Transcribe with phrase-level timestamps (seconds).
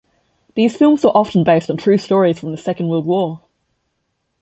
[0.55, 3.43] These films were often based on true stories from the Second World War.